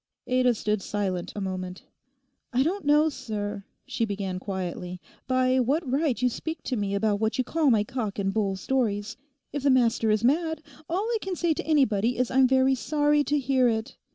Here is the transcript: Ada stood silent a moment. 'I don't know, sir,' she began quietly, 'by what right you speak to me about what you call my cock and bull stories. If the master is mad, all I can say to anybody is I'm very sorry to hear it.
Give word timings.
Ada 0.25 0.55
stood 0.55 0.81
silent 0.81 1.31
a 1.35 1.41
moment. 1.41 1.83
'I 2.53 2.63
don't 2.63 2.85
know, 2.85 3.07
sir,' 3.07 3.65
she 3.85 4.03
began 4.03 4.39
quietly, 4.39 4.99
'by 5.27 5.59
what 5.59 5.87
right 5.87 6.19
you 6.19 6.27
speak 6.27 6.63
to 6.63 6.75
me 6.75 6.95
about 6.95 7.19
what 7.19 7.37
you 7.37 7.43
call 7.43 7.69
my 7.69 7.83
cock 7.83 8.17
and 8.17 8.33
bull 8.33 8.55
stories. 8.55 9.15
If 9.53 9.61
the 9.61 9.69
master 9.69 10.09
is 10.09 10.23
mad, 10.23 10.63
all 10.89 11.03
I 11.03 11.17
can 11.21 11.35
say 11.35 11.53
to 11.53 11.67
anybody 11.67 12.17
is 12.17 12.31
I'm 12.31 12.47
very 12.47 12.73
sorry 12.73 13.23
to 13.25 13.37
hear 13.37 13.67
it. 13.69 13.95